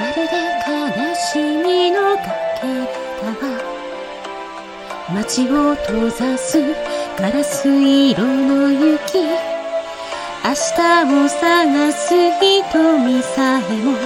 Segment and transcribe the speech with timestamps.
[0.00, 0.20] まるで
[0.66, 2.22] 悲しみのか
[2.58, 2.66] け
[3.22, 3.36] ら。
[5.12, 6.58] 街を閉ざす
[7.18, 9.18] ガラス色の雪。
[10.42, 13.98] 明日を探す瞳さえも。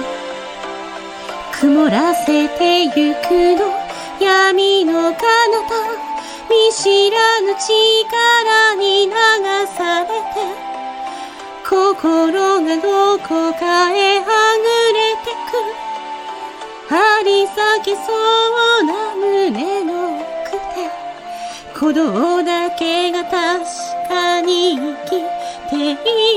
[1.61, 3.71] 曇らせてゆくの
[4.19, 5.23] 闇の彼
[5.63, 5.71] 方。
[6.49, 9.13] 見知らぬ力に流
[9.77, 10.13] されて。
[11.63, 15.31] 心がどこかへはぐれて
[15.79, 15.84] く。
[17.25, 18.01] り裂けそ
[18.81, 20.89] うな胸の奥で
[21.73, 23.65] 鼓動だけが確
[24.07, 25.09] かに生き
[25.69, 26.34] ている。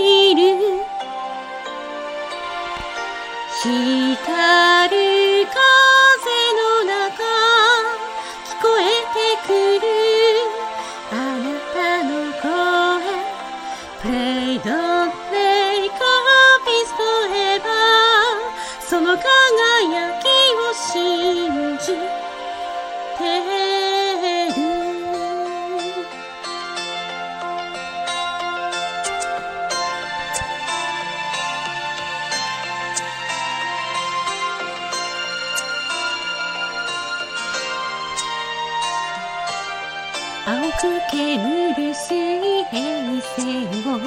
[40.48, 44.00] 青く煙る水平線を。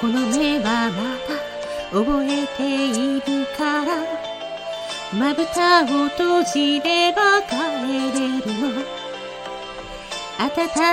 [0.00, 1.36] この目はまだ
[1.92, 3.90] 覚えているから。
[5.12, 7.56] まぶたを閉じれば帰
[8.18, 8.72] れるの。
[10.38, 10.48] 暖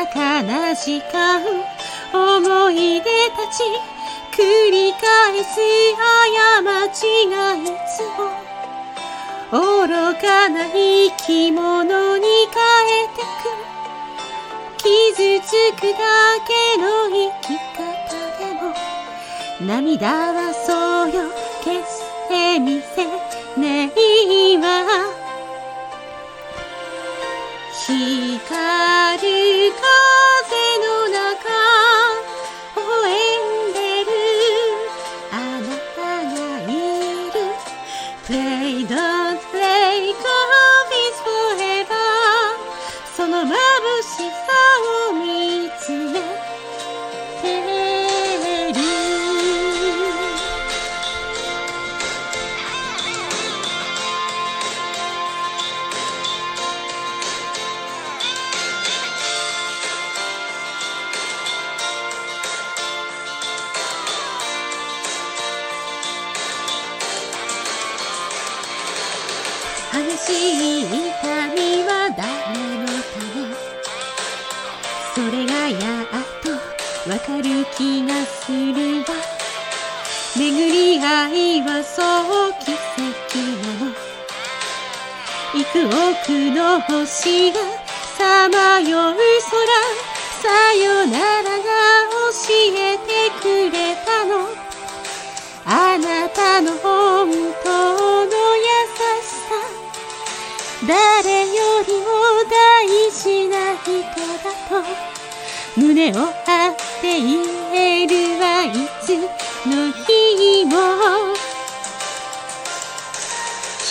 [0.08, 1.41] かな時間
[2.11, 3.63] 思い出たち
[4.35, 5.61] 繰り返す
[5.95, 8.47] 過ちがいつも
[9.49, 9.87] 愚
[10.20, 12.58] かな生き物に変
[13.05, 13.46] えてく。
[15.47, 15.97] つくだ
[16.45, 17.80] けの生き方
[18.37, 18.75] でも
[19.65, 21.31] 涙はそうよ
[21.63, 23.08] 決して見せ
[23.58, 24.65] ないわ。
[27.85, 27.95] 光
[29.21, 29.87] る風
[30.83, 31.15] の中
[32.75, 33.08] 微笑
[33.47, 34.11] んでる。
[35.31, 35.65] あな
[35.95, 35.99] た
[36.35, 36.71] がい
[37.31, 37.35] る。
[38.27, 41.95] Play don't play coffees forever
[43.15, 43.53] その眩
[44.03, 44.57] しさ
[69.97, 70.30] 激し
[70.81, 70.93] い痛
[71.55, 72.21] みは誰
[72.77, 73.49] のため
[75.15, 76.05] それがやっ
[76.43, 76.45] と
[77.09, 79.05] わかる気がするわ。
[80.37, 83.91] 巡り合いはそう奇跡なの。
[85.55, 86.79] 幾億の。
[86.81, 87.58] 星が
[88.19, 89.17] さまよう空。
[90.37, 91.64] さよならが
[92.29, 93.09] 教えて
[93.41, 93.57] くれ
[104.70, 104.84] と
[105.80, 107.40] 胸を張って言
[107.73, 109.16] えるはいつ
[109.68, 110.72] の日も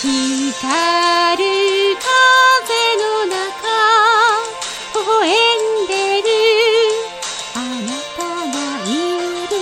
[0.03, 1.45] 光る
[1.97, 2.09] 風
[2.97, 3.37] の中
[4.95, 6.29] 微笑んでる。
[7.55, 8.89] あなたがい
[9.49, 9.55] る。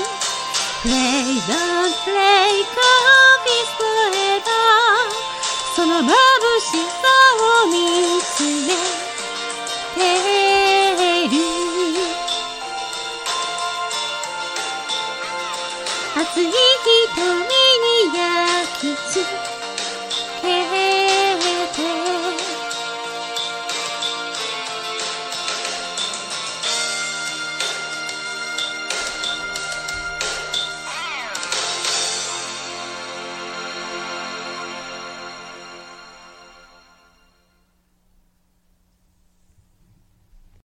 [0.82, 4.62] Play don't play coffee forever
[5.74, 6.10] その眩
[6.60, 7.06] しさ
[7.62, 7.72] を見
[8.22, 8.74] つめ
[10.48, 10.53] て。
[10.64, 11.34] れる
[16.16, 19.26] 熱い瞳に焼き付
[20.42, 20.83] け